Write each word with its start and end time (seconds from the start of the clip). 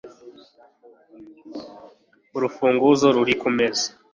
urufunguzo 2.37 3.07
ruri 3.15 3.33
kumeza 3.41 3.87